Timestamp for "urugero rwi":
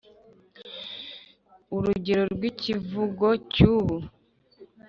1.75-2.49